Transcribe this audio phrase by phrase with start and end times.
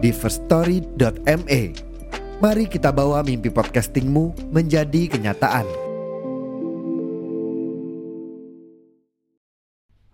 [0.00, 1.62] di firststory.me.
[2.40, 5.68] Mari kita bawa mimpi podcastingmu menjadi kenyataan.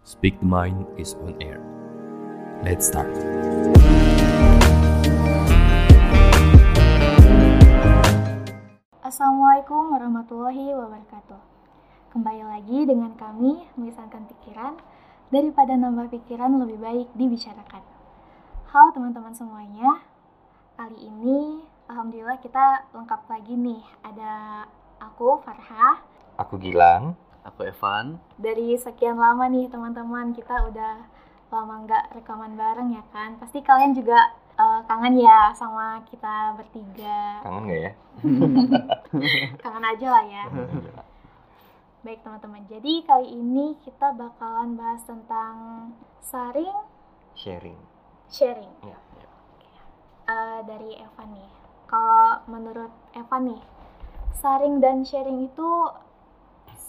[0.02, 1.62] Speak the Mind is on air.
[2.66, 3.14] Let's start.
[9.06, 11.38] Assalamualaikum warahmatullahi wabarakatuh.
[12.10, 14.74] Kembali lagi dengan kami melisangkan pikiran
[15.30, 17.95] daripada nambah pikiran lebih baik dibicarakan.
[18.76, 20.04] Halo teman-teman semuanya.
[20.76, 23.80] Kali ini alhamdulillah kita lengkap lagi nih.
[24.04, 24.68] Ada
[25.00, 26.04] aku Farha.
[26.36, 27.16] Aku Gilang.
[27.40, 28.20] Aku Evan.
[28.36, 31.08] Dari sekian lama nih teman-teman kita udah
[31.48, 33.40] lama nggak rekaman bareng ya kan.
[33.40, 37.40] Pasti kalian juga uh, kangen ya sama kita bertiga.
[37.48, 37.92] Kangen gak ya?
[39.64, 40.44] kangen aja lah ya.
[42.04, 45.56] Baik teman-teman, jadi kali ini kita bakalan bahas tentang
[46.20, 46.76] saring
[47.32, 47.95] Sharing.
[48.30, 48.72] Sharing.
[48.82, 48.98] Ya.
[50.26, 51.50] Uh, dari Evan nih.
[51.86, 53.62] Kalau menurut Evan nih,
[54.42, 55.70] saring dan sharing itu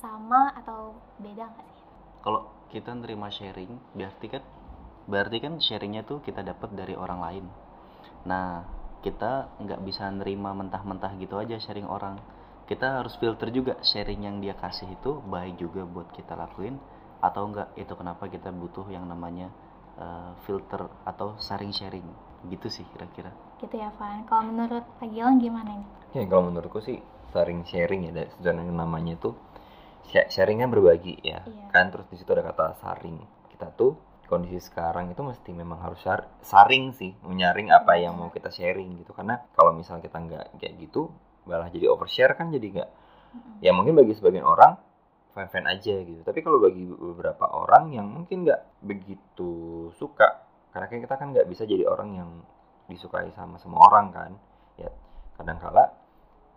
[0.02, 1.86] sama atau beda nggak sih?
[2.26, 2.42] Kalau
[2.74, 4.44] kita nerima sharing, berarti kan
[5.08, 7.46] berarti kan sharingnya tuh kita dapat dari orang lain.
[8.28, 8.66] Nah,
[9.06, 12.18] kita nggak bisa nerima mentah-mentah gitu aja sharing orang.
[12.68, 16.76] Kita harus filter juga sharing yang dia kasih itu baik juga buat kita lakuin
[17.24, 17.72] atau enggak.
[17.80, 19.48] Itu kenapa kita butuh yang namanya
[19.98, 22.06] uh, filter atau saring sharing.
[22.48, 23.34] Gitu sih kira-kira.
[23.58, 24.24] Gitu ya, Van.
[24.26, 25.88] Kalau menurut Kak Gilang gimana nih?
[26.16, 26.98] Ya kalau menurutku sih
[27.36, 29.36] saring sharing ya sebenarnya namanya tuh
[30.08, 31.68] sha- sharingnya berbagi ya Iya.
[31.70, 33.20] kan terus di situ ada kata saring
[33.52, 36.00] kita tuh kondisi sekarang itu mesti memang harus
[36.42, 40.74] saring sih menyaring apa yang mau kita sharing gitu karena kalau misalnya kita nggak kayak
[40.80, 41.12] gitu
[41.48, 42.90] malah jadi overshare kan jadi nggak
[43.60, 44.80] ya mungkin bagi sebagian orang
[45.38, 46.22] fan fan aja gitu.
[46.26, 49.52] Tapi kalau bagi beberapa orang yang mungkin nggak begitu
[49.94, 50.42] suka
[50.74, 52.30] karena kan kita kan nggak bisa jadi orang yang
[52.90, 54.32] disukai sama semua orang kan
[54.82, 54.90] ya
[55.38, 55.94] kadangkala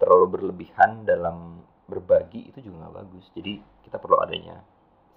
[0.01, 3.29] terlalu berlebihan dalam berbagi itu juga nggak bagus.
[3.37, 4.65] Jadi kita perlu adanya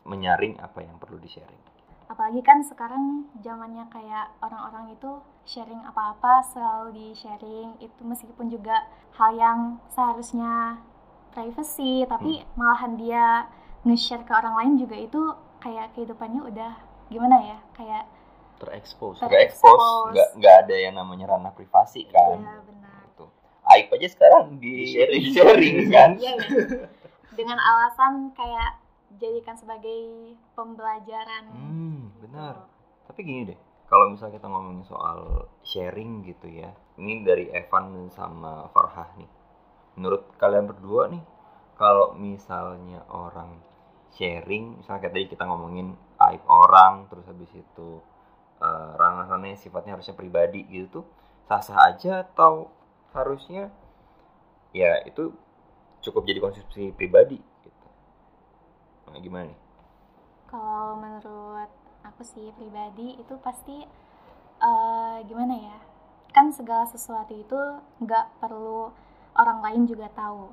[0.03, 1.73] menyaring apa yang perlu di sharing
[2.13, 8.85] Apalagi kan sekarang zamannya kayak orang-orang itu sharing apa-apa selalu di sharing itu meskipun juga
[9.15, 9.59] hal yang
[9.89, 10.83] seharusnya
[11.33, 13.49] privacy tapi malahan dia
[13.83, 15.21] nge-share ke orang lain juga itu
[15.59, 16.71] kayak kehidupannya udah
[17.09, 18.03] gimana ya kayak
[18.57, 19.19] Terekspos.
[19.19, 19.27] Ter-
[20.13, 23.25] nggak nggak ada yang namanya ranah privasi kan ya benar Gitu.
[23.67, 25.19] aib aja sekarang di, Di-sharing.
[25.19, 26.63] di sharing kan Iya, iya.
[27.33, 28.79] dengan alasan kayak
[29.13, 32.71] jadikan sebagai pembelajaran hmm benar Gitu.
[33.03, 35.19] Tapi gini deh, kalau misalnya kita ngomongin soal
[35.61, 39.27] sharing gitu ya, ini dari Evan sama Farhah nih.
[39.93, 41.23] Menurut kalian berdua nih,
[41.77, 43.61] kalau misalnya orang
[44.13, 45.97] sharing, misalnya kayak tadi kita ngomongin
[46.29, 47.89] aib orang, terus habis itu
[48.61, 51.05] eh, ranah-ranah yang sifatnya harusnya pribadi gitu tuh,
[51.49, 52.69] sah-sah aja atau
[53.13, 53.69] harusnya
[54.73, 55.29] ya itu
[56.01, 57.87] cukup jadi konsumsi pribadi gitu.
[59.09, 59.59] Nah, gimana nih?
[60.49, 61.69] Kalau menurut
[62.01, 63.85] aku sih pribadi itu pasti
[64.61, 65.77] eh, gimana ya?
[66.33, 67.59] Kan segala sesuatu itu
[68.01, 68.89] nggak perlu
[69.37, 70.49] orang lain juga tahu.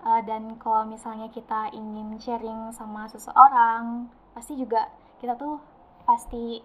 [0.00, 4.88] Eh, dan kalau misalnya kita ingin sharing sama seseorang, pasti juga
[5.20, 5.60] kita tuh
[6.08, 6.64] pasti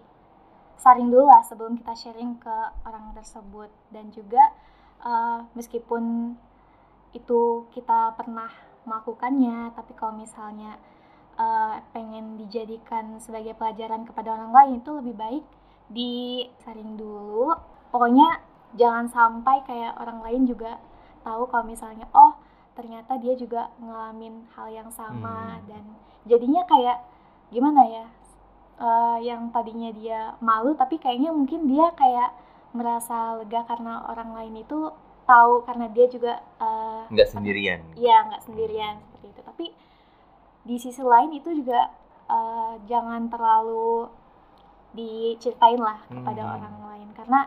[0.80, 2.56] saring dulu lah sebelum kita sharing ke
[2.88, 3.68] orang tersebut.
[3.92, 4.40] Dan juga
[5.04, 6.32] eh, meskipun
[7.12, 7.40] itu
[7.76, 8.48] kita pernah
[8.88, 10.80] melakukannya, tapi kalau misalnya
[11.36, 15.44] eh, pengen dijadikan sebagai pelajaran kepada orang lain itu lebih baik
[15.92, 17.52] disaring dulu.
[17.92, 18.40] Pokoknya
[18.80, 20.80] jangan sampai kayak orang lain juga
[21.26, 22.38] tahu kalau misalnya oh
[22.72, 25.66] ternyata dia juga ngalamin hal yang sama Hmm.
[25.66, 25.82] dan
[26.24, 27.02] jadinya kayak
[27.50, 28.06] gimana ya?
[28.76, 32.30] eh, yang tadinya dia malu tapi kayaknya mungkin dia kayak
[32.76, 34.92] merasa lega karena orang lain itu
[35.24, 36.44] tahu karena dia juga
[37.08, 37.80] Nggak sendirian.
[37.96, 39.40] Iya, nggak sendirian seperti itu.
[39.40, 39.66] Tapi
[40.62, 41.88] di sisi lain itu juga
[42.28, 44.12] eh, jangan terlalu
[44.92, 46.54] diceritain lah kepada Hmm.
[46.56, 47.40] orang lain karena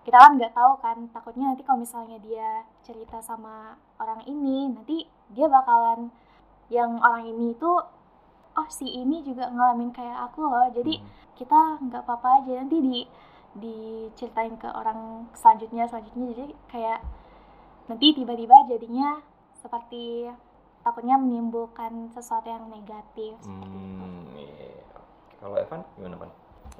[0.00, 5.04] kita kan nggak tahu kan takutnya nanti kalau misalnya dia cerita sama orang ini nanti
[5.30, 6.08] dia bakalan
[6.72, 7.70] yang orang ini itu
[8.56, 11.08] oh si ini juga ngalamin kayak aku loh jadi Hmm.
[11.38, 12.98] kita nggak apa-apa aja nanti di
[13.50, 17.00] diceritain ke orang selanjutnya selanjutnya jadi kayak
[17.88, 19.18] nanti tiba-tiba jadinya
[19.58, 20.30] seperti
[20.80, 24.04] takutnya menimbulkan sesuatu yang negatif seperti itu.
[24.04, 24.84] Hmm, iya.
[25.36, 26.30] Kalau Evan gimana Pan?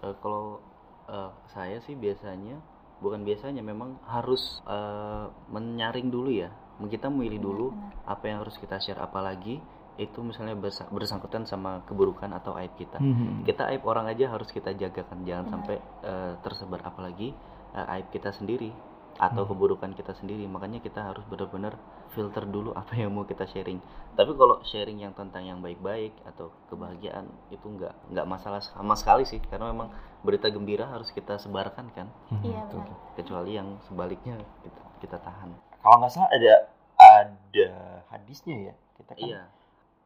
[0.04, 0.62] Eh, kalau
[1.08, 2.60] eh, saya sih biasanya
[3.00, 6.52] bukan biasanya memang harus eh, menyaring dulu ya.
[6.80, 9.00] Kita memilih dulu Benar, apa yang harus kita share.
[9.00, 9.60] Apalagi
[10.00, 12.96] itu misalnya bersa- bersangkutan sama keburukan atau aib kita.
[12.96, 13.44] Hmm.
[13.44, 15.54] kita aib orang aja harus kita jaga kan jangan Benar.
[15.56, 16.80] sampai eh, tersebar.
[16.84, 17.36] Apalagi
[17.76, 18.72] eh, aib kita sendiri
[19.20, 19.52] atau Hmm.
[19.52, 21.76] keburukan kita sendiri makanya kita harus benar-benar
[22.10, 23.76] filter dulu apa yang mau kita sharing
[24.16, 29.22] tapi kalau sharing yang tentang yang baik-baik atau kebahagiaan itu nggak nggak masalah sama sekali
[29.22, 32.08] sih karena memang berita gembira harus kita sebarkan kan
[32.40, 32.80] Iya, betul.
[32.82, 32.96] benar.
[33.14, 34.34] kecuali yang sebaliknya
[34.64, 36.54] kita, kita tahan Kalau nggak salah ada
[36.96, 37.68] ada
[38.08, 39.42] hadisnya ya kita kan iya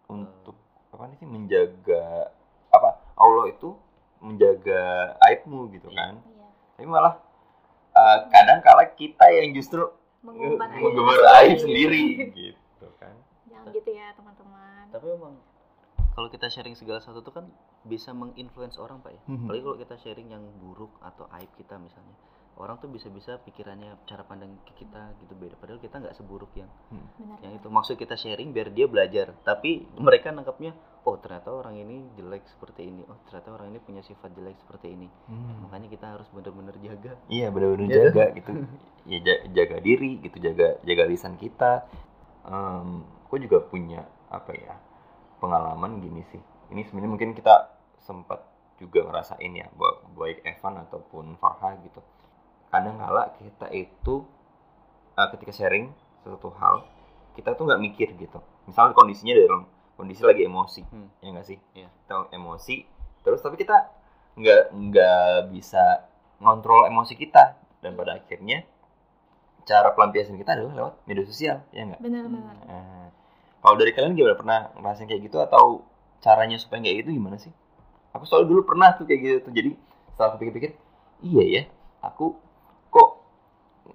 [0.06, 0.58] untuk
[0.90, 2.34] apa sih menjaga
[2.68, 3.78] apa Allah itu
[4.18, 4.82] menjaga
[5.22, 5.98] aibmu gitu Iya.
[6.00, 6.14] kan.
[6.18, 6.46] Iya.
[6.74, 7.14] Tapi malah
[7.94, 13.14] uh, kadang kala kita yang justru aib mengumbar aib sendiri gitu kan.
[13.46, 14.84] Jangan gitu ya teman-teman.
[14.88, 15.34] tapi memang
[16.12, 17.46] kalau kita sharing segala sesuatu itu kan
[17.82, 19.44] bisa menginfluence orang pak ya Mhm.
[19.44, 22.14] apalagi kalau kita sharing yang buruk atau aib kita misalnya
[22.56, 26.70] orang tuh bisa-bisa pikirannya cara pandang ke kita gitu beda padahal kita nggak seburuk yang
[26.88, 27.38] Benar.
[27.40, 30.70] yang itu maksud kita sharing biar dia belajar tapi mereka nangkapnya
[31.02, 34.86] oh ternyata orang ini jelek seperti ini oh ternyata orang ini punya sifat jelek seperti
[34.88, 35.10] ini
[35.60, 37.96] makanya kita harus benar-benar jaga Iya benar-benar Iya.
[38.04, 38.50] jaga gitu.
[39.04, 41.84] Ya ja- jaga diri gitu, jaga jaga lisan kita.
[42.42, 42.88] Em,
[43.24, 44.80] aku juga punya apa ya
[45.38, 46.40] pengalaman gini sih.
[46.68, 47.68] Ini sebenarnya mungkin kita
[47.98, 48.40] sempat
[48.76, 52.00] juga ngerasain ya, ba- baik Evan ataupun Farha gitu.
[52.74, 54.26] Kadang kala kita itu
[55.14, 56.82] eh, ketika sharing sesuatu hal,
[57.38, 58.42] kita tuh nggak mikir gitu.
[58.66, 59.62] Misalnya kondisinya dalam
[59.94, 61.06] kondisi lagi emosi, Hmm.
[61.22, 61.58] ya nggak sih?
[61.78, 61.86] Iya.
[61.86, 62.82] Kita emosi,
[63.22, 63.94] terus tapi kita
[64.34, 66.10] nggak nggak bisa
[66.42, 68.66] ngontrol emosi kita dan pada akhirnya
[69.62, 72.00] cara pelampiasan kita adalah lewat media sosial, ya nggak?
[72.02, 72.54] Benar-benar.
[72.66, 73.08] Nah,
[73.62, 75.86] kalau dari kalian gimana pernah ngerasain kayak gitu atau
[76.18, 77.54] caranya supaya kayak gitu gimana sih?
[78.12, 79.52] Aku soal dulu pernah tuh kayak gitu tuh.
[79.54, 79.78] Jadi
[80.10, 80.70] setelah aku pikir-pikir,
[81.22, 81.62] iya ya,
[82.02, 82.34] aku
[82.94, 83.08] kok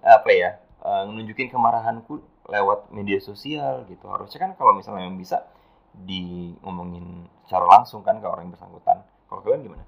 [0.03, 0.49] apa ya
[0.83, 2.19] eh, nunjukin kemarahanku
[2.49, 4.09] lewat media sosial gitu.
[4.09, 5.47] Harusnya kan kalau misalnya yang bisa
[5.93, 9.01] di ngomongin secara langsung kan ke orang yang bersangkutan.
[9.29, 9.85] Kalau kalian gimana?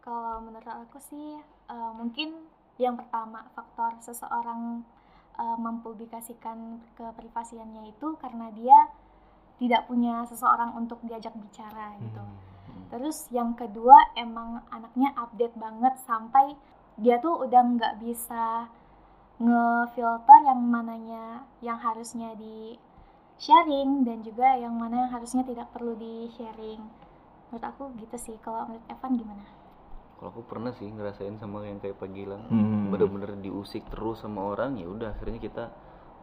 [0.00, 1.38] Kalau menurut aku sih
[1.68, 2.48] eh, mungkin
[2.80, 4.82] yang pertama faktor seseorang
[5.36, 8.78] eh, mempublikasikan keprivasiannya itu karena dia
[9.58, 12.22] tidak punya seseorang untuk diajak bicara gitu.
[12.90, 16.54] Terus yang kedua emang anaknya update banget sampai
[16.96, 18.70] dia tuh udah nggak bisa
[19.36, 22.78] ngefilter yang mananya yang harusnya di
[23.34, 26.78] sharing dan juga yang mana yang harusnya tidak perlu di sharing.
[27.50, 28.36] Menurut aku gitu sih.
[28.38, 29.44] Kalau menurut Evan gimana?
[30.14, 32.88] kalau aku pernah sih ngerasain sama yang kayak Pak Gilang Hmm.
[32.88, 35.64] bener-bener diusik terus sama orang ya udah akhirnya kita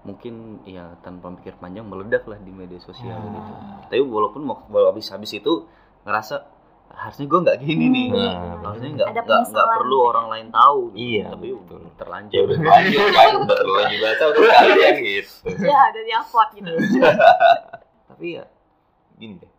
[0.08, 3.30] mungkin ya tanpa pikir panjang meledak lah di media sosial Hmm.
[3.30, 3.52] gitu
[3.92, 4.58] tapi walaupun mau
[4.90, 5.68] habis habis itu
[6.08, 6.40] ngerasa
[6.94, 8.62] harusnya gue nggak gini nih Hmm.
[8.62, 11.82] harusnya nggak nggak nggak perlu orang lain tahu Iya, tapi betul.
[11.96, 15.36] terlanjur Ya udah kan, udah terlanjur baca udah kalian gitu.
[15.62, 16.72] ya ada di upload gitu.
[18.10, 18.44] Tapi ya
[19.16, 19.52] gini deh.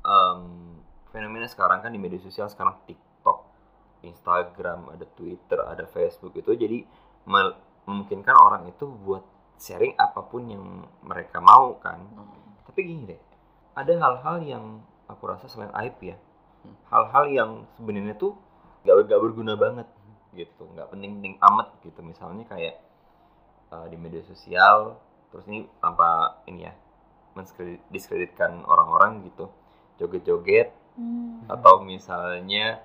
[0.00, 0.40] Em,
[1.08, 3.38] fenomena sekarang kan di media sosial sekarang TikTok,
[4.02, 6.84] Instagram, ada Twitter, ada Facebook itu jadi
[7.24, 9.24] memungkinkan orang itu buat
[9.56, 10.64] sharing apa pun yang
[11.00, 12.04] mereka mau kan.
[12.64, 13.20] Tapi gini deh,
[13.72, 14.64] ada hal-hal yang
[15.04, 16.33] aku rasa selain aib ya, Hmm.
[16.90, 18.36] Hal-hal yang sebenarnya tuh
[18.84, 19.88] gak, gak berguna banget
[20.34, 22.00] gitu, nggak penting-penting amat gitu.
[22.02, 22.82] Misalnya kayak
[23.70, 24.98] uh, di media sosial,
[25.30, 26.74] terus ini tanpa ini ya,
[27.38, 29.50] mendiskreditkan orang-orang gitu,
[30.00, 31.42] joget-joget Hmm.
[31.50, 32.78] atau misalnya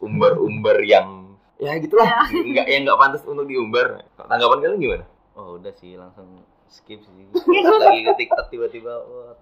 [0.00, 4.08] umbar-umbar yang ya gitulah, nggak yang nggak pantas untuk diumbar.
[4.16, 5.04] Tanggapan kalian gimana?
[5.40, 7.24] oh udah sih langsung skip sih
[7.82, 9.34] lagi ke TikTok tiba-tiba wah,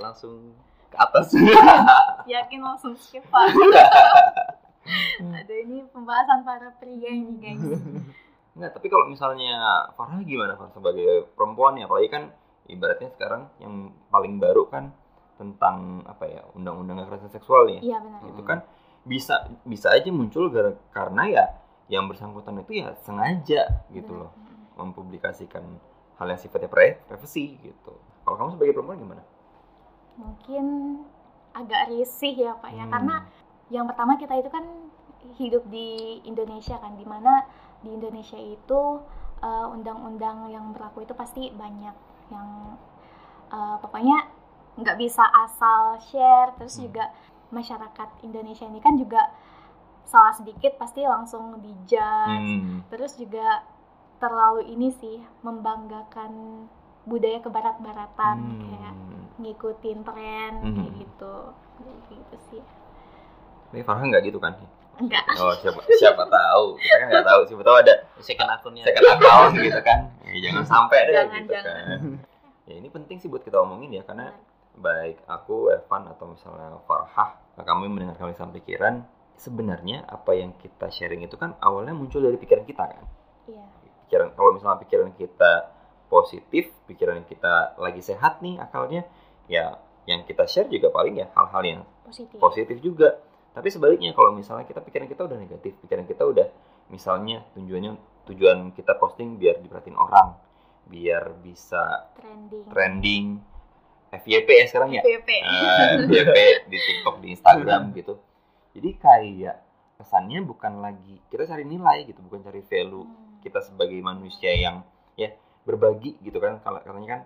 [0.00, 0.56] langsung
[0.96, 1.26] ke atas
[2.32, 3.52] Yakin langsung skip Pak.
[5.20, 7.60] ada ini pembahasan para pria ini guys.
[8.54, 9.52] Nggak, tapi kalau misalnya
[9.92, 12.32] Farah gimana Farah sebagai perempuan ya, apalagi kan
[12.66, 13.74] ibaratnya sekarang yang
[14.08, 14.94] paling baru kan
[15.36, 18.20] tentang apa ya undang-undang kekerasan seksual ya, Iya benar.
[18.24, 18.58] itu kan
[19.04, 21.44] bisa bisa aja muncul gara karena ya
[21.86, 24.26] yang bersangkutan itu ya sengaja gitu Benar.
[24.26, 24.32] loh
[24.76, 25.62] mempublikasikan
[26.16, 27.92] hal yang sifatnya pri- privacy gitu.
[28.24, 29.22] Kalau kamu sebagai perempuan gimana?
[30.16, 30.64] Mungkin
[31.52, 32.92] agak risih ya Pak ya Hmm.
[32.92, 33.16] karena
[33.72, 34.64] yang pertama kita itu kan
[35.36, 37.42] hidup di Indonesia kan di mana
[37.80, 38.80] di Indonesia itu
[39.36, 41.92] eh, undang-undang yang berlaku itu pasti banyak
[42.28, 42.48] yang
[43.52, 44.28] eh, pokoknya
[44.76, 46.88] nggak bisa asal share terus Hmm.
[46.88, 47.04] juga
[47.48, 49.32] masyarakat Indonesia ini kan juga
[50.04, 52.84] salah sedikit pasti langsung dijudge Hmm.
[52.88, 53.64] terus juga
[54.16, 56.32] terlalu ini sih membanggakan
[57.04, 58.60] budaya kebarat-baratan Hmm.
[58.62, 58.94] kayak
[59.36, 60.74] ngikutin tren Hmm.
[60.74, 61.34] kayak gitu.
[61.76, 62.62] Kayak gitu sih.
[63.66, 64.54] Tapi Farhan nggak gitu kan?
[64.96, 66.80] enggak Oh siapa siapa tahu.
[66.80, 68.82] Kita kan nggak tahu siapa tahu ada second akunnya.
[68.82, 69.98] second account gitu kan.
[70.24, 71.74] Ya, jangan sampai deh Jangan, gitu jangan.
[71.76, 72.00] kan.
[72.64, 74.32] Ya ini penting sih buat kita omongin ya karena
[74.74, 79.04] baik aku Evan atau misalnya Farhah kami mendengar kalisan pikiran
[79.36, 83.04] sebenarnya apa yang kita sharing itu kan awalnya muncul dari pikiran kita kan?
[83.46, 83.64] Iya.
[84.02, 85.76] Pikiran kalau misalnya pikiran kita
[86.06, 89.04] positif pikiran kita lagi sehat nih akalnya
[89.46, 92.38] ya yang kita share juga paling ya hal-hal yang positif.
[92.38, 93.18] positif juga.
[93.50, 96.46] Tapi sebaliknya kalau misalnya kita pikiran kita udah negatif pikiran kita udah
[96.86, 100.36] misalnya tujuannya tujuan kita posting biar diperhatiin orang
[100.86, 102.64] biar bisa trending.
[102.68, 103.26] trending.
[104.06, 105.02] FYP ya sekarang ya?
[105.02, 106.36] PVP Eh, FYP
[106.70, 108.14] di TikTok di Instagram gitu.
[108.70, 109.56] Jadi kayak
[109.96, 113.40] kesannya bukan lagi kita cari nilai gitu bukan cari value Hmm.
[113.40, 114.82] kita sebagai manusia yang
[115.14, 116.60] ya berbagi gitu kan.
[116.60, 117.20] Kalau katanya kan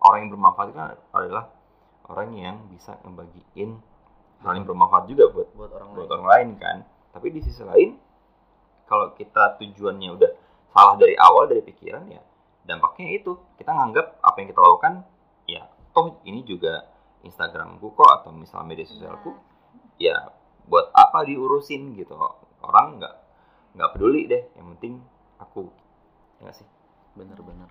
[0.00, 1.44] orang yang bermanfaat itu kan adalah
[2.08, 3.78] orang yang bisa ngebagiin
[4.40, 6.12] hal yang bermanfaat juga buat buat orang buat lain.
[6.16, 6.76] orang lain kan.
[7.10, 7.98] Tapi di sisi lain
[8.88, 10.30] kalau kita tujuannya udah
[10.72, 12.22] salah dari awal dari pikiran ya
[12.64, 13.36] dampaknya itu.
[13.60, 14.94] Kita nganggap apa yang kita lakukan
[15.44, 16.88] ya toh ini juga
[17.20, 19.36] Instagramku kok atau misalnya media sosialku
[20.00, 20.32] ya
[20.64, 22.16] buat apa diurusin gitu.
[22.64, 23.14] Orang nggak
[23.76, 24.42] nggak peduli deh.
[24.56, 24.94] Yang penting
[25.36, 25.68] aku
[26.40, 26.66] ya sih?
[27.12, 27.68] Bener-bener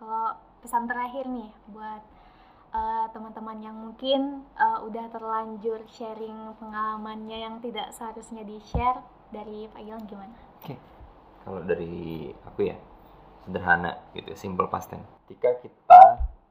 [0.00, 2.02] kalau pesan terakhir nih buat
[2.76, 9.00] eh, teman-teman yang mungkin eh, udah terlanjur sharing pengalamannya yang tidak seharusnya di share
[9.32, 10.36] dari Pak Gilang gimana?
[11.40, 12.76] kalau dari aku ya
[13.48, 15.08] sederhana gitu simple past tense.
[15.24, 16.02] Ketika kita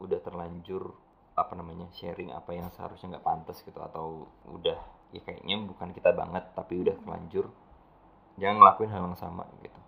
[0.01, 0.95] udah terlanjur
[1.37, 4.75] apa namanya sharing apa yang seharusnya nggak pantas gitu atau udah
[5.15, 7.47] ya kayaknya bukan kita banget tapi udah terlanjur
[8.35, 9.79] jangan ngelakuin hal yang sama gitu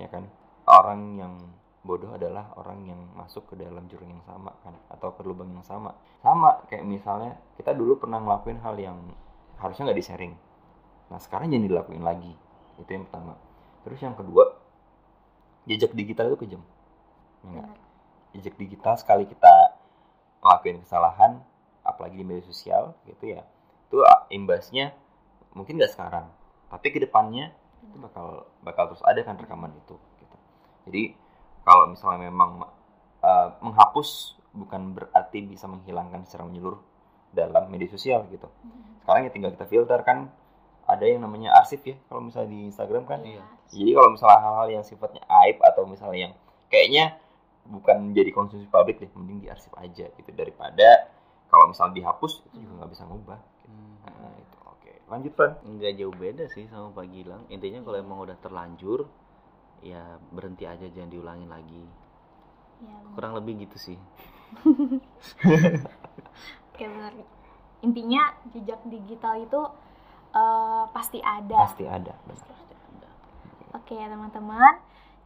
[0.00, 0.24] ya kan?
[0.66, 1.34] Orang yang
[1.86, 5.62] bodoh adalah orang yang masuk ke dalam jurang yang sama kan atau ke lubang yang
[5.62, 8.98] sama sama kayak misalnya kita dulu pernah ngelakuin hal yang
[9.62, 10.34] harusnya nggak di sharing
[11.06, 12.34] nah sekarang jangan dilakuin lagi
[12.82, 13.38] itu yang pertama
[13.86, 14.58] terus yang kedua
[15.70, 16.62] jejak digital itu kejam
[17.46, 17.68] ya nggak?
[17.70, 17.78] Benar.
[18.34, 19.78] jejak digital sekali kita
[20.42, 21.40] ngelakuin kesalahan
[21.86, 23.46] apalagi di media sosial gitu ya
[23.86, 24.02] itu
[24.34, 24.90] imbasnya
[25.54, 26.26] mungkin nggak sekarang
[26.66, 27.54] tapi ke depannya
[27.86, 30.36] itu bakal bakal terus ada kan rekaman itu gitu.
[30.90, 31.02] jadi
[31.66, 32.62] kalau misalnya memang
[33.20, 36.80] uh, menghapus bukan berarti bisa menghilangkan secara menyeluruh
[37.34, 38.46] dalam media sosial gitu
[39.04, 40.30] sekarang ya tinggal kita filter kan
[40.86, 43.42] ada yang namanya arsip ya kalau misalnya di Instagram kan Iya.
[43.68, 46.34] jadi kalau misalnya hal-hal yang sifatnya aib atau misalnya yang
[46.70, 47.18] kayaknya
[47.66, 51.10] bukan jadi konsumsi publik deh, mending diarsip aja gitu daripada
[51.50, 53.38] kalau misalnya dihapus itu juga nggak bisa ngubah.
[54.06, 54.92] Nah, itu oke.
[55.10, 55.52] Lanjut Van.
[55.66, 59.10] nggak jauh beda sih sama Pak Gilang intinya kalau emang udah terlanjur
[59.82, 61.84] ya berhenti aja jangan diulangin lagi
[62.80, 63.12] benar.
[63.14, 63.98] kurang lebih gitu sih
[66.76, 67.12] Oke, benar.
[67.80, 69.60] Intinya jejak digital itu
[70.36, 71.56] eh, pasti ada.
[71.66, 72.12] Pasti ada.
[72.28, 72.44] benar.
[73.76, 74.76] Oke teman-teman,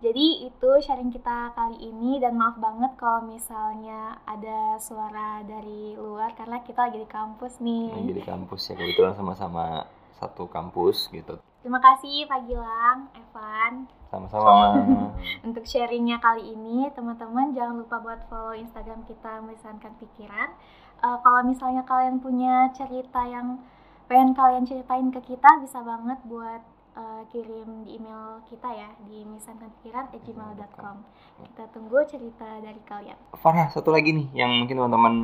[0.00, 6.35] jadi itu sharing kita kali ini dan maaf banget kalau misalnya ada suara dari luar
[6.35, 7.95] karena kita lagi di kampus nih.
[7.95, 9.87] Yang jadi kampus ya kebetulan sama-sama
[10.19, 11.38] satu kampus gitu.
[11.61, 14.81] Terima kasih Pak Gilang, Evan Sama-sama.
[15.47, 16.88] untuk sharingnya kali ini.
[16.97, 20.57] Teman-teman jangan lupa buat follow Instagram kita melisankan pikiran.
[21.05, 23.61] Eh, kalau misalnya kalian punya cerita yang
[24.09, 26.64] pengen kalian ceritain ke kita bisa banget buat
[26.97, 30.97] eh, kirim di email kita ya di misankanpikiran@gmail.com.
[31.45, 33.21] Kita tunggu cerita dari kalian.
[33.37, 35.14] Farah satu lagi nih yang mungkin teman-teman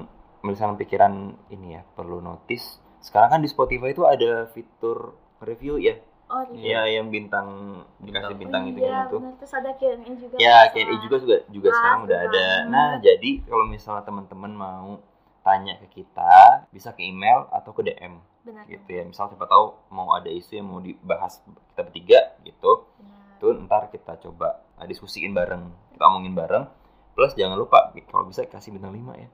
[0.45, 2.77] melisan pikiran ini ya perlu notice.
[3.01, 5.97] Sekarang kan di Spotify itu ada fitur review ya.
[6.27, 9.23] Oh Ya yang bintang dikasih bintang itu iya, gitu.
[9.39, 10.37] Terus ada Q&A juga.
[10.43, 12.47] Ya, KNI juga juga juga Ah, sekarang udah ada.
[12.67, 14.99] Nah, jadi kalau misalnya teman-teman mau
[15.47, 18.67] tanya ke kita, bisa ke email atau ke DM Benar.
[18.67, 19.07] gitu ya.
[19.07, 22.91] Misal siapa tahu mau ada isu yang mau dibahas kita bertiga gitu.
[22.99, 23.39] benar.
[23.39, 26.67] Itu ntar kita coba uh, diskusiin bareng, kita omongin bareng.
[27.15, 29.29] Plus jangan lupa kalau bisa kasih bintang 5 ya.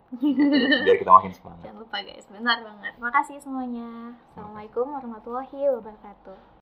[0.86, 1.62] Biar kita makin semangat.
[1.66, 2.94] Jangan lupa guys, benar banget.
[3.02, 4.14] Makasih semuanya.
[4.30, 6.38] Assalamualaikum warahmatullahi wabarakatuh.